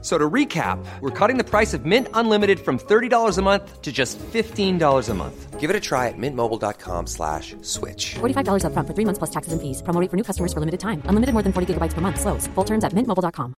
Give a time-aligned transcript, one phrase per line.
[0.00, 3.82] F- So to recap, we're cutting the price of Mint Unlimited from $30 a month
[3.82, 5.58] to just $15 a month.
[5.58, 8.14] Give it a try at mintmobile.com slash switch.
[8.20, 9.82] $45 upfront for three months plus taxes and fees.
[9.82, 11.02] Promo rate for new customers for limited time.
[11.08, 12.20] Unlimited more than 40 gigabytes per month.
[12.20, 12.46] Slows.
[12.54, 13.54] Full terms at mintmobile.com.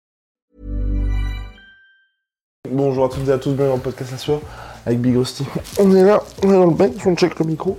[2.70, 4.40] Bonjour à toutes et à tous, bienvenue dans le podcast La Sueur
[4.86, 5.44] avec Big Rusty.
[5.80, 7.78] On est là, on est dans le bain, on check le micro.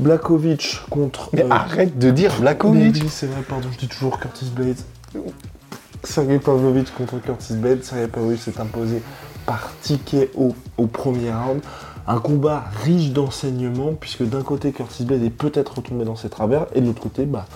[0.00, 1.28] Blakovic contre.
[1.34, 4.50] Mais euh, arrête de dire mais Blakovic oui, c'est vrai, pardon, je dis toujours Curtis
[4.54, 4.78] Blades.
[6.04, 7.82] Sergei Pavlovich contre Curtis Blades.
[7.82, 9.02] Sergei Pavlovich s'est imposé
[9.46, 10.54] par ticket au,
[10.86, 11.60] premier round.
[12.06, 16.66] Un combat riche d'enseignements, puisque d'un côté Curtis Blades est peut-être retombé dans ses travers,
[16.74, 17.46] et de l'autre côté, bah,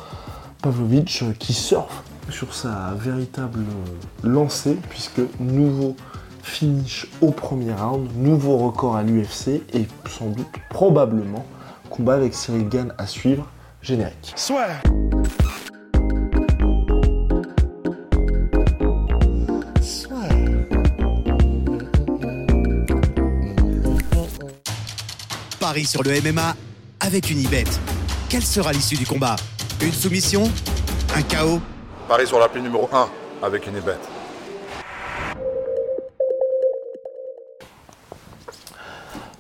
[0.63, 5.97] Pavlovich euh, qui surfe sur sa véritable euh, lancée, puisque nouveau
[6.43, 11.45] finish au premier round, nouveau record à l'UFC, et sans doute, probablement,
[11.91, 13.49] combat avec Cyril Gann à suivre.
[13.83, 14.33] Générique.
[25.77, 26.57] Paris sur le MMA
[27.01, 27.65] avec une ibet.
[28.31, 29.37] Quelle sera l'issue du combat?
[29.83, 30.45] Une soumission?
[31.15, 31.61] Un chaos?
[32.09, 33.11] Paris sur l'appli numéro 1
[33.43, 33.75] avec une.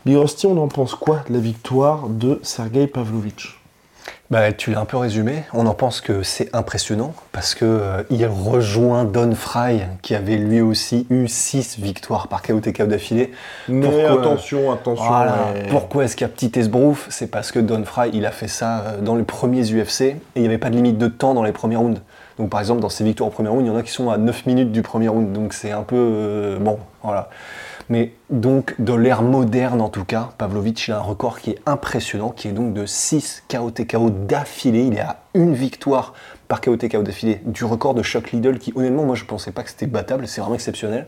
[0.04, 3.58] Big Rusty, on en pense quoi de la victoire de Sergei Pavlovich
[4.28, 5.44] Bah, tu l'as un peu résumé.
[5.54, 10.36] On en pense que c'est impressionnant parce que euh, il rejoint Don Fry qui avait
[10.36, 13.30] lui aussi eu 6 victoires par KO TKO d'affilée.
[13.68, 15.04] Mais Pourquoi- attention, attention.
[15.06, 15.36] Voilà.
[15.70, 17.06] Pourquoi est-ce qu'il y a petit esbrouf?
[17.08, 20.16] C'est parce que Don Fry, il a fait ça euh, dans les premiers UFC et
[20.34, 22.00] il n'y avait pas de limite de temps dans les premiers rounds.
[22.40, 24.10] Donc par exemple, dans ses victoires au premier round, il y en a qui sont
[24.10, 25.32] à 9 minutes du premier round.
[25.32, 25.94] Donc c'est un peu...
[25.96, 27.30] euh, bon, voilà.
[27.88, 31.58] Mais donc, de l'ère moderne en tout cas, Pavlovich il a un record qui est
[31.66, 34.82] impressionnant, qui est donc de 6 KO TKO d'affilée.
[34.82, 36.14] Il est à une victoire
[36.48, 39.62] par KO TKO d'affilée du record de Chuck Liddell, qui honnêtement, moi je pensais pas
[39.62, 41.06] que c'était battable, c'est vraiment exceptionnel.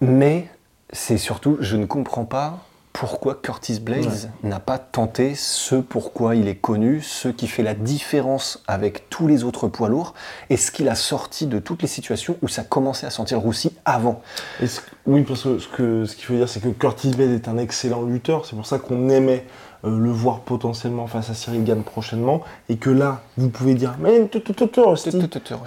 [0.00, 0.48] Mais
[0.92, 2.58] c'est surtout, je ne comprends pas
[2.92, 7.74] pourquoi Curtis Blades n'a pas tenté ce pourquoi il est connu, ce qui fait la
[7.74, 10.14] différence avec tous les autres poids lourds,
[10.50, 13.44] et ce qu'il a sorti de toutes les situations où ça commençait à sentir le
[13.44, 14.20] roussi avant.
[14.60, 14.66] Et
[15.06, 15.42] oui, parce
[15.74, 18.46] que ce qu'il faut dire, c'est que Curtis Blades est un excellent lutteur.
[18.46, 19.46] C'est pour ça qu'on aimait
[19.84, 22.42] euh, le voir potentiellement face à Cyril Gann prochainement.
[22.68, 24.28] Et que là, vous pouvez dire, mais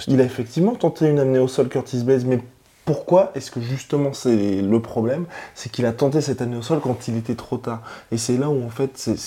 [0.08, 2.40] il a effectivement tenté une amenée au sol, Curtis Blades, mais
[2.86, 5.26] pourquoi est-ce que justement c'est le problème?
[5.56, 7.82] C'est qu'il a tenté cette année au sol quand il était trop tard.
[8.12, 9.18] Et c'est là où en fait, c'est,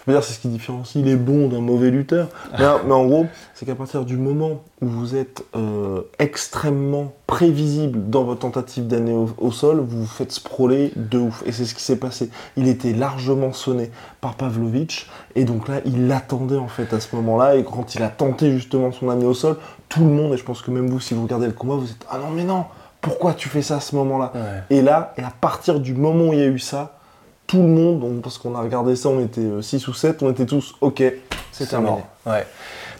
[0.00, 2.28] je peux dire, c'est ce qui différencie les bons d'un mauvais lutteur.
[2.58, 8.10] Mais, mais en gros, c'est qu'à partir du moment où vous êtes euh, extrêmement prévisible
[8.10, 11.42] dans votre tentative d'année au, au sol, vous vous faites sprawler de ouf.
[11.46, 12.30] Et c'est ce qui s'est passé.
[12.56, 13.90] Il était largement sonné
[14.20, 15.06] par Pavlovich.
[15.36, 17.56] Et donc là, il l'attendait en fait à ce moment-là.
[17.56, 19.56] Et quand il a tenté justement son année au sol,
[19.88, 21.90] tout le monde, et je pense que même vous, si vous regardez le combat, vous
[21.90, 22.64] êtes Ah non, mais non,
[23.00, 24.76] pourquoi tu fais ça à ce moment-là Ouais.
[24.78, 26.98] Et là, et à partir du moment où il y a eu ça,
[27.46, 30.30] tout le monde, donc, parce qu'on a regardé ça, on était 6 ou 7, on
[30.30, 31.02] était tous OK,
[31.50, 31.90] c'est terminé.
[31.90, 32.06] mort.
[32.26, 32.46] Ouais.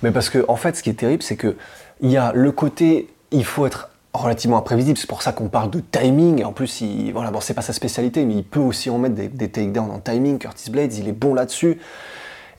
[0.03, 1.56] Mais parce que, en fait, ce qui est terrible, c'est que
[2.00, 4.99] il y a le côté, il faut être relativement imprévisible.
[4.99, 6.41] C'est pour ça qu'on parle de timing.
[6.41, 8.99] Et en plus, il, voilà, bon, c'est pas sa spécialité, mais il peut aussi en
[8.99, 10.38] mettre des, des takedowns en timing.
[10.38, 11.78] Curtis Blades, il est bon là-dessus.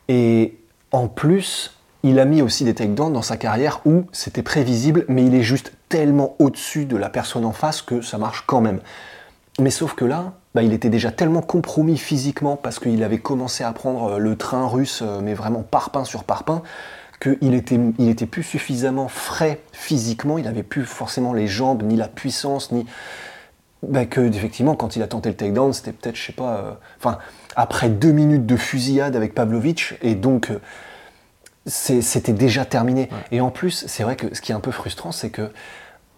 [0.07, 0.57] Et
[0.91, 5.25] en plus, il a mis aussi des takedowns dans sa carrière où c'était prévisible, mais
[5.25, 8.79] il est juste tellement au-dessus de la personne en face que ça marche quand même.
[9.59, 13.63] Mais sauf que là, bah, il était déjà tellement compromis physiquement parce qu'il avait commencé
[13.63, 16.63] à prendre euh, le train russe, euh, mais vraiment parpaing sur parpaing,
[17.21, 21.97] qu'il était, il était plus suffisamment frais physiquement, il n'avait plus forcément les jambes, ni
[21.97, 22.85] la puissance, ni.
[23.83, 26.55] Bah, que, effectivement, quand il a tenté le takedown, c'était peut-être, je sais pas.
[26.57, 27.17] euh, Enfin,
[27.55, 30.49] après deux minutes de fusillade avec Pavlovich, et donc.
[30.49, 30.59] euh,
[31.67, 33.07] c'était déjà terminé.
[33.31, 35.51] Et en plus, c'est vrai que ce qui est un peu frustrant, c'est que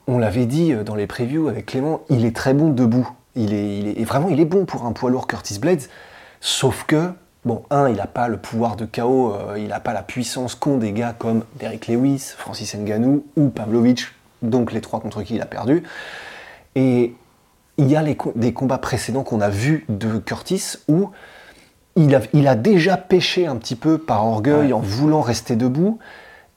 [0.07, 3.09] on l'avait dit euh, dans les previews avec Clément, il est très bon debout.
[3.35, 5.83] Il est, il est- et vraiment, il est bon pour un poids lourd Curtis Blades.
[6.41, 7.11] Sauf que,
[7.45, 10.55] bon, un, il n'a pas le pouvoir de KO, euh, il n'a pas la puissance
[10.55, 15.35] qu'ont des gars comme Derek Lewis, Francis Ngannou ou Pavlovich, donc les trois contre qui
[15.35, 15.83] il a perdu.
[16.75, 17.15] Et
[17.77, 21.09] il y a les des combats précédents qu'on a vus de Curtis où
[21.95, 25.99] il a, il a déjà pêché un petit peu par orgueil en voulant rester debout.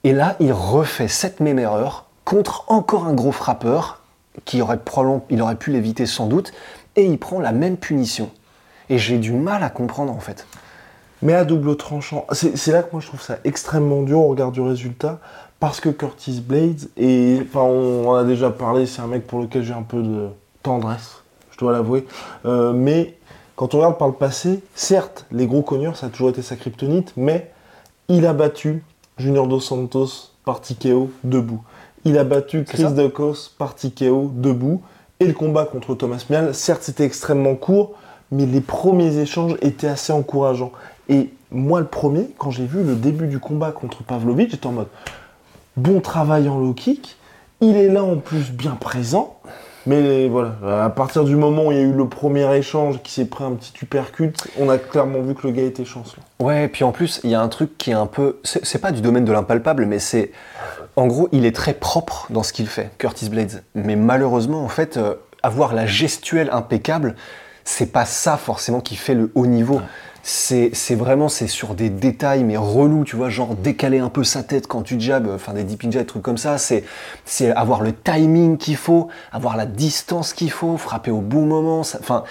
[0.05, 4.03] Et là, il refait cette même erreur contre encore un gros frappeur
[4.45, 6.53] qui aurait pu l'éviter sans doute,
[6.97, 8.31] et il prend la même punition.
[8.91, 10.47] Et j'ai du mal à comprendre en fait.
[11.23, 14.53] Mais à double tranchant, c'est là que moi je trouve ça extrêmement dur au regard
[14.53, 15.21] du résultat,
[15.61, 19.63] parce que Curtis Blades, et on en a déjà parlé, c'est un mec pour lequel
[19.63, 20.29] j'ai un peu de
[20.63, 22.07] tendresse, je dois l'avouer.
[22.45, 23.17] Euh, mais
[23.55, 26.57] quand on regarde par le passé, certes, les gros cogneurs, ça a toujours été sa
[26.57, 27.53] kryptonite, mais
[28.09, 28.83] il a battu
[29.17, 31.63] Junior Dos Santos par TKO debout.
[32.07, 34.81] Il a battu Chris Dacos par TKO debout.
[35.19, 37.95] Et le combat contre Thomas Mial, certes, c'était extrêmement court,
[38.31, 40.71] mais les premiers échanges étaient assez encourageants.
[41.09, 44.73] Et moi, le premier, quand j'ai vu le début du combat contre Pavlovich, j'étais en
[44.73, 44.87] mode
[45.77, 47.17] bon travail en low kick.
[47.61, 49.41] Il est là en plus bien présent.
[49.87, 53.13] Mais voilà, à partir du moment où il y a eu le premier échange qui
[53.13, 56.25] s'est pris un petit uppercut, on a clairement vu que le gars était chancelant.
[56.41, 58.39] Ouais, et puis en plus, il y a un truc qui est un peu.
[58.43, 60.33] C'est pas du domaine de l'impalpable, mais c'est.
[60.97, 63.63] En gros, il est très propre dans ce qu'il fait, Curtis Blades.
[63.75, 67.15] Mais malheureusement, en fait, euh, avoir la gestuelle impeccable,
[67.67, 69.81] c'est pas ça forcément qui fait le haut niveau.
[70.23, 74.25] C'est c'est vraiment c'est sur des détails mais relous, tu vois, genre décaler un peu
[74.25, 76.59] sa tête quand tu jabs, enfin des deep jabs, des trucs comme ça.
[76.59, 76.85] C'est
[77.25, 81.83] c'est avoir le timing qu'il faut, avoir la distance qu'il faut, frapper au bon moment.
[81.83, 82.25] ça- Enfin,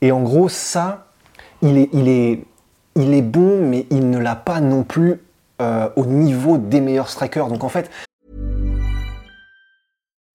[0.00, 1.06] et en gros, ça,
[1.62, 2.44] il est, il est,
[2.96, 5.20] il est bon, mais il ne l'a pas non plus
[5.60, 7.48] euh, au niveau des meilleurs strikers.
[7.48, 7.90] Donc en fait,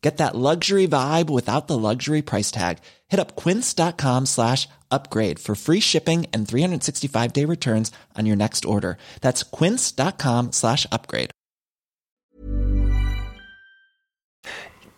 [0.00, 2.78] Get that luxury vibe without the luxury price tag.
[3.08, 8.64] Hit up quince.com slash upgrade for free shipping and 365 day returns on your next
[8.64, 8.96] order.
[9.22, 11.30] That's quince.com slash upgrade.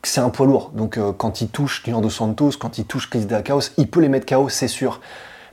[0.02, 0.70] c'est un poids lourd.
[0.74, 4.00] Donc euh, quand il touche Junior Dos Santos, quand il touche Chris Dacos, il peut
[4.00, 5.00] les mettre KO, c'est sûr.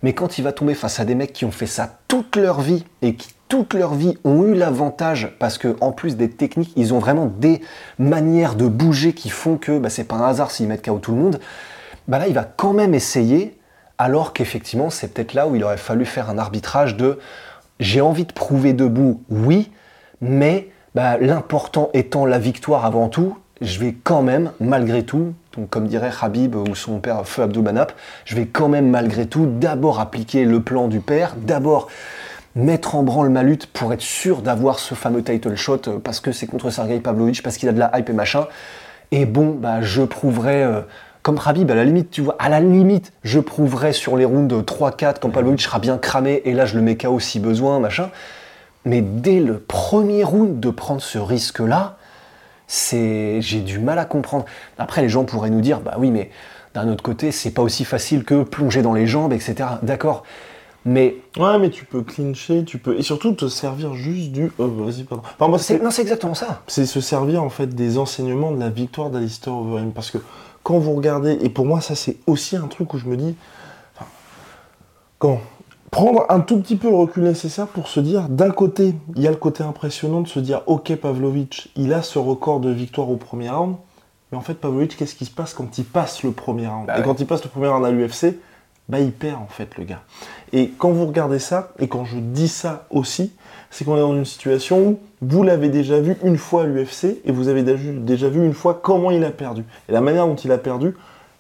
[0.04, 2.62] Mais quand il va tomber face à des mecs qui ont fait ça toute leur
[2.62, 6.74] vie et qui toute leur vie ont eu l'avantage parce que en plus des techniques,
[6.76, 7.62] ils ont vraiment des
[7.98, 11.12] manières de bouger qui font que bah, c'est pas un hasard s'ils mettent KO tout
[11.12, 11.40] le monde.
[12.08, 13.58] Bah là, il va quand même essayer,
[13.98, 17.20] alors qu'effectivement, c'est peut-être là où il aurait fallu faire un arbitrage de
[17.80, 19.72] j'ai envie de prouver debout, oui,
[20.22, 25.34] mais bah, l'important étant la victoire avant tout, je vais quand même, malgré tout,
[25.70, 27.92] comme dirait Habib ou son père Feu Abdul Manap,
[28.26, 31.88] je vais quand même malgré tout d'abord appliquer le plan du père, d'abord
[32.57, 36.19] mettre en branle ma lutte pour être sûr d'avoir ce fameux title shot euh, parce
[36.19, 38.48] que c'est contre Sergei Pavlovich, parce qu'il a de la hype et machin.
[39.12, 40.81] Et bon, bah, je prouverai, euh,
[41.21, 44.63] comme Habib, à la limite, tu vois, à la limite, je prouverai sur les rounds
[44.65, 48.09] 3-4 quand Pavlovich sera bien cramé et là je le mets KO si besoin, machin.
[48.86, 51.98] Mais dès le premier round de prendre ce risque-là,
[52.65, 54.45] c'est j'ai du mal à comprendre.
[54.80, 56.31] Après, les gens pourraient nous dire, bah oui, mais
[56.74, 59.69] d'un autre côté, c'est pas aussi facile que plonger dans les jambes, etc.
[59.83, 60.24] D'accord.
[60.88, 62.98] Mais Ouais, mais tu peux clincher, tu peux.
[62.98, 64.51] Et surtout te servir juste du.
[64.57, 65.24] Oh, vas-y, pardon.
[65.38, 66.62] Enfin, moi, c'est c'est non, c'est exactement ça.
[66.68, 69.92] c'est se servir en fait des enseignements de la victoire d'Alistair Overeem.
[69.92, 70.18] Parce que
[70.63, 73.36] quand vous regardez, et pour moi, ça c'est aussi un truc où je me dis.
[73.95, 74.06] enfin,
[75.19, 75.39] Quand
[75.89, 79.28] Prendre un tout petit peu le recul nécessaire pour se dire, d'un côté, il y
[79.28, 83.10] a le côté impressionnant de se dire, ok, Pavlovich, il a ce record de victoire
[83.10, 83.78] au premier round,
[84.31, 86.88] mais en fait, Pavlovich, qu'est-ce qui se passe quand il passe le premier round?
[86.88, 87.06] Bah Et ouais.
[87.06, 88.36] quand il passe le premier round à l'UFC,
[88.89, 90.01] bah il perd en fait le gars.
[90.54, 93.31] Et quand vous regardez ça, et quand je dis ça aussi,
[93.69, 97.17] c'est qu'on est dans une situation où vous l'avez déjà vu une fois à l'UFC
[97.25, 99.65] et vous avez déjà vu- une fois comment il a perdu.
[99.89, 100.96] Et la manière dont il a perdu,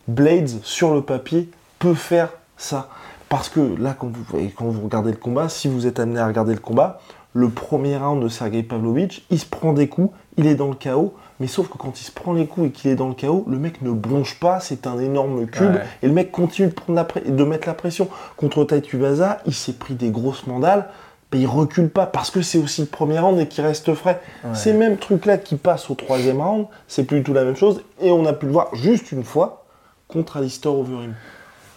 [0.07, 1.49] Blades sur le papier
[1.79, 2.89] peut faire ça.
[3.29, 6.27] Parce que là, quand vous, quand vous regardez le combat, si vous êtes amené à
[6.27, 6.99] regarder le combat,
[7.37, 10.73] le premier round de Sergei Pavlovich, il se prend des coups, il est dans le
[10.73, 13.13] chaos, mais sauf que quand il se prend les coups et qu'il est dans le
[13.13, 15.81] chaos, le mec ne bronche pas, c'est un énorme cube, Ouais.
[16.01, 18.07] et le mec continue de, prendre la pré- de mettre la pression.
[18.37, 20.87] Contre Taituvaza, il s'est pris des grosses mandales,
[21.31, 24.19] mais il recule pas parce que c'est aussi le premier round et qu'il reste frais.
[24.55, 27.83] Ces mêmes trucs-là qui passent au troisième round, c'est plus du tout la même chose,
[28.01, 29.63] et on a pu le voir juste une fois
[30.07, 31.13] contre Alistair Overeem.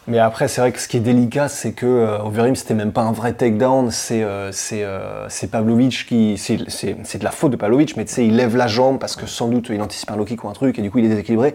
[0.06, 2.92] Mais après, c'est vrai que ce qui est délicat, c'est que euh, Overeem, c'était même
[2.92, 3.90] pas un vrai takedown.
[3.90, 6.36] C'est euh, c'est euh, Pavlovich qui.
[6.38, 9.26] C'est de la faute de Pavlovich, mais tu sais, il lève la jambe parce que
[9.26, 11.08] sans doute il anticipe un low kick ou un truc et du coup il est
[11.08, 11.54] déséquilibré.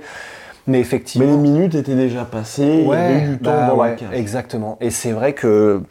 [0.68, 1.30] Mais Mais effectivement.
[1.30, 4.18] les minutes étaient déjà passées, il y avait eu du temps bah dans ouais, la.
[4.18, 4.78] Exactement.
[4.82, 5.82] Et c'est vrai que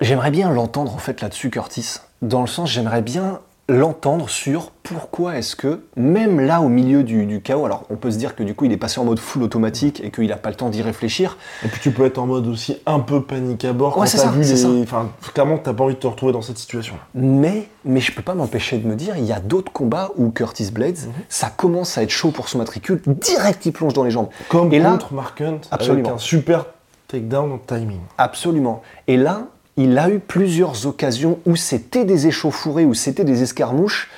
[0.00, 1.96] j'aimerais bien l'entendre en fait là-dessus, Curtis.
[2.22, 7.26] Dans le sens, j'aimerais bien l'entendre sur pourquoi est-ce que, même là au milieu du,
[7.26, 9.18] du chaos, alors on peut se dire que du coup il est passé en mode
[9.18, 12.18] full automatique et qu'il n'a pas le temps d'y réfléchir, Et puis tu peux être
[12.18, 14.82] en mode aussi un peu panique à bord Ouais, quand c'est t'as ça, vu les...
[14.84, 16.94] Enfin, clairement, t'as pas envie de te retrouver dans cette situation.
[17.14, 20.30] Mais, mais je peux pas m'empêcher de me dire, il y a d'autres combats où
[20.30, 21.12] Curtis Blades, Mhm.
[21.28, 24.28] ça commence à être chaud pour son matricule, direct il plonge dans les jambes.
[24.48, 26.08] Comme Et là- contre Mark Hunt, Absolument.
[26.10, 26.66] avec un super
[27.08, 28.00] takedown en timing.
[28.18, 28.82] Absolument.
[29.08, 29.42] Et là,
[29.76, 34.10] il a eu plusieurs occasions où c'était des échauffourées, où c'était des escarmouches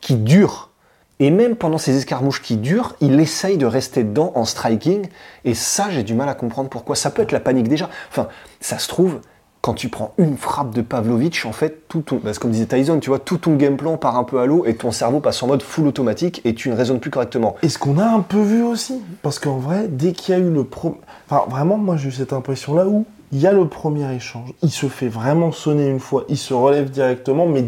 [0.00, 0.70] qui durent.
[1.18, 5.06] Et même pendant ces escarmouches qui durent, il essaye de rester dedans en striking.
[5.44, 6.96] Et ça, j'ai du mal à comprendre pourquoi.
[6.96, 7.90] Ça peut être la panique déjà.
[8.08, 8.28] Enfin,
[8.60, 9.20] ça se trouve,
[9.60, 12.64] quand tu prends une frappe de Pavlovich, en fait, tout ton, parce que comme disait
[12.64, 15.20] Tyson, tu vois, tout ton game plan part un peu à l'eau et ton cerveau
[15.20, 17.56] passe en mode full automatique et tu ne raisonnes plus correctement.
[17.62, 20.40] Et ce qu'on a un peu vu aussi, parce qu'en vrai, dès qu'il y a
[20.40, 20.96] eu le premier...
[21.28, 24.70] Enfin, vraiment, moi j'ai eu cette impression-là où il y a le premier échange, il
[24.70, 27.64] se fait vraiment sonner une fois, il se relève directement, mais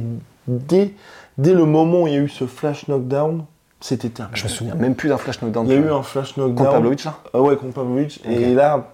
[0.49, 0.95] dès,
[1.39, 3.45] dès le moment où il y a eu ce flash knockdown,
[3.81, 4.37] c'était terminé.
[4.39, 5.67] Je me souviens même plus d'un flash knockdown.
[5.67, 6.57] Il y a eu un flash knockdown.
[6.57, 7.19] Contre Pavlovich, là?
[7.35, 8.21] Ah ouais, contre Pavlovich.
[8.29, 8.89] Et là,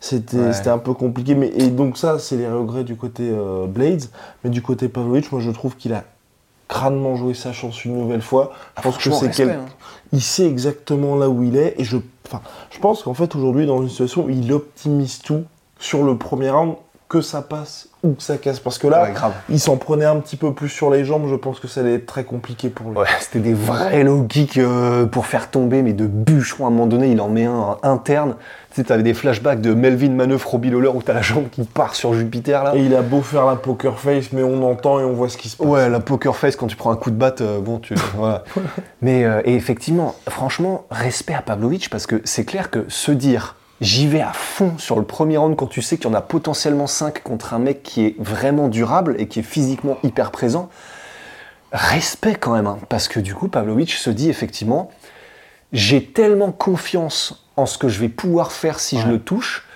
[0.00, 0.68] c'était Ouais.
[0.68, 1.34] un peu compliqué.
[1.34, 4.04] Mais, et donc ça, c'est les regrets du côté euh, Blades.
[4.44, 6.04] Mais du côté Pavlovich, moi je trouve qu'il a
[6.68, 8.52] crânement joué sa chance une nouvelle fois.
[8.76, 9.50] Je pense que c'est quel...
[9.50, 9.64] hein.
[10.12, 11.74] Il sait exactement là où il est.
[11.78, 11.96] Et je,
[12.70, 15.44] je pense qu'en fait, aujourd'hui, dans une situation où il optimise tout
[15.78, 16.76] sur le premier round,
[17.12, 18.58] que ça passe ou que ça casse.
[18.58, 19.34] Parce que là, Ouais, grave.
[19.50, 21.26] il s'en prenait un petit peu plus sur les jambes.
[21.28, 22.96] Je pense que ça allait être très compliqué pour lui.
[22.96, 26.70] Ouais, c'était des vrais low kicks euh, pour faire tomber, mais de bûcheron à un
[26.70, 28.34] moment donné, il en met un, un interne.
[28.70, 31.64] Tu sais, t'avais des flashbacks de Melvin Manœuvre Robbie Lawler où t'as la jambe qui
[31.64, 32.72] part sur Jupiter là.
[32.74, 35.36] Et il a beau faire la poker face, mais on entend et on voit ce
[35.36, 35.66] qui se passe.
[35.66, 37.94] Ouais, la poker face quand tu prends un coup de batte, euh, bon, tu.
[38.16, 38.44] voilà.
[39.02, 43.56] Mais euh, et effectivement, franchement, respect à Pavlovich parce que c'est clair que se dire
[43.82, 46.22] j'y vais à fond sur le premier round quand tu sais qu'il y en a
[46.22, 50.70] potentiellement 5 contre un mec qui est vraiment durable et qui est physiquement hyper présent,
[51.72, 52.68] respect quand même.
[52.68, 54.90] hein, parce que du coup, Pavlovich se dit effectivement
[55.72, 59.66] j'ai tellement confiance en ce que je vais pouvoir faire si je le touche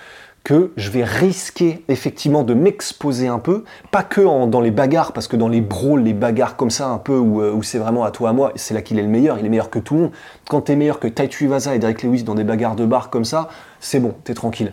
[0.47, 5.27] que je vais risquer effectivement de m'exposer un peu, pas que dans les bagarres, parce
[5.27, 8.05] que dans les brawls, les bagarres comme ça un peu où, euh, où c'est vraiment
[8.05, 9.95] à toi à moi, c'est là qu'il est le meilleur, il est meilleur que tout
[9.95, 10.11] le monde.
[10.47, 13.25] Quand t'es meilleur que Tai Tuivasa et Derek Lewis dans des bagarres de bar comme
[13.25, 13.49] ça,
[13.81, 14.71] c'est bon, t'es tranquille.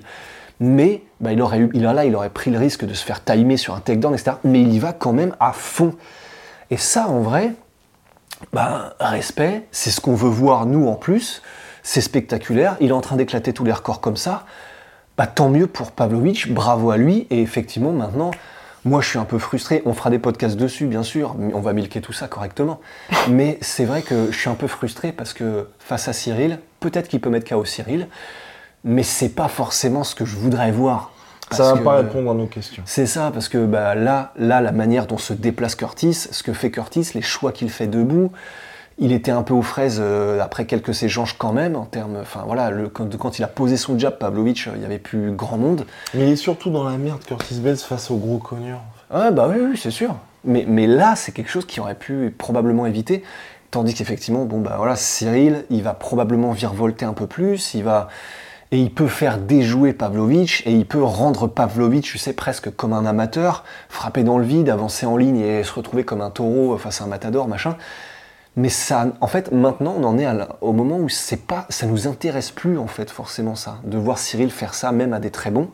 [0.60, 3.24] Mais bah, il aurait eu, il, là, il aurait pris le risque de se faire
[3.24, 4.36] timer sur un takedown, etc.
[4.44, 5.96] Mais il y va quand même à fond.
[6.70, 7.50] Et ça, en vrai,
[8.52, 11.42] bah, respect, c'est ce qu'on veut voir nous en plus.
[11.82, 12.76] C'est spectaculaire.
[12.78, 14.44] Il est en train d'éclater tous les records comme ça.
[15.16, 17.26] Bah, tant mieux pour Pavlovich, bravo à lui.
[17.30, 18.32] Et effectivement, maintenant,
[18.84, 19.80] moi je suis un peu frustré.
[19.86, 21.34] On fera des podcasts dessus, bien sûr.
[21.38, 22.80] mais On va milquer tout ça correctement.
[23.30, 27.08] Mais c'est vrai que je suis un peu frustré parce que face à Cyril, peut-être
[27.08, 28.08] qu'il peut mettre KO Cyril,
[28.86, 31.10] mais c'est pas forcément ce que je voudrais voir.
[31.50, 32.82] Ça Parce va que- pas répondre à nos questions.
[32.86, 36.52] c'est ça, parce que bah, là, là, la manière dont se déplace Curtis, ce que
[36.52, 38.30] fait Curtis, les choix qu'il fait debout,
[38.98, 42.16] il était un peu aux fraises euh, après quelques échanges quand même, en termes.
[42.20, 44.98] Enfin voilà, le, quand, quand il a posé son jab, Pavlovich, euh, il y avait
[44.98, 45.86] plus grand monde.
[46.14, 48.80] Mais il est surtout dans la merde, Curtis Bates, face au gros cogneur.
[49.12, 50.16] Ouais, bah oui, oui, c'est sûr.
[50.44, 53.22] Mais, mais là, c'est quelque chose qui aurait pu probablement éviter.
[53.70, 58.08] Tandis qu'effectivement, bon, bah voilà, Cyril, il va probablement virevolter un peu plus, il va.
[58.70, 62.92] Et il peut faire déjouer Pavlovich, et il peut rendre Pavlovich, tu sais, presque comme
[62.92, 66.76] un amateur, frapper dans le vide, avancer en ligne et se retrouver comme un taureau
[66.78, 67.76] face à un matador, machin.
[68.56, 70.26] Mais ça, en fait, maintenant, on en est
[70.60, 74.18] au moment où c'est pas, ça nous intéresse plus, en fait, forcément, ça, de voir
[74.18, 75.70] Cyril faire ça, même à des très bons.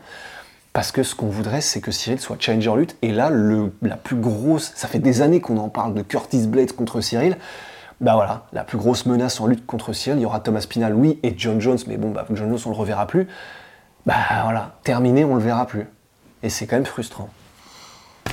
[0.73, 2.97] Parce que ce qu'on voudrait, c'est que Cyril soit challenger en lutte.
[3.03, 6.47] Et là, le, la plus grosse, ça fait des années qu'on en parle de Curtis
[6.47, 7.37] Blades contre Cyril.
[8.01, 10.95] Bah voilà, la plus grosse menace en lutte contre Cyril, il y aura Thomas Pinal,
[10.95, 13.29] oui, et John Jones, mais bon, bah John Jones, on le reverra plus.
[14.07, 15.87] Bah voilà, terminé, on le verra plus.
[16.43, 17.29] Et c'est quand même frustrant.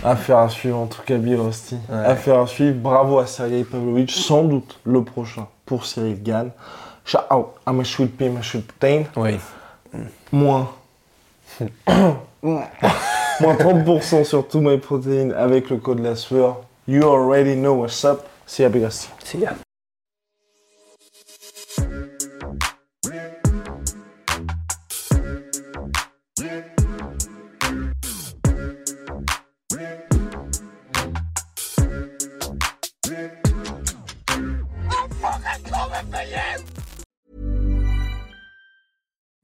[0.03, 1.17] Affaire à suivre, en tout cas.
[1.17, 1.75] Ouais.
[1.89, 2.75] Affaire à suivre.
[2.75, 4.11] Bravo à Sergei Pavlovich.
[4.11, 6.51] Sans doute le prochain pour Cyril Gann.
[7.05, 8.41] Shout out à ma sweet pea, ma.
[9.15, 9.37] Oui.
[10.31, 10.69] Moins.
[12.43, 16.57] Moins 30% sur tout my protein avec le code la sueur.
[16.87, 18.21] You already know what's up.
[18.59, 19.09] À Big Rusty.
[19.23, 19.55] C'est bien.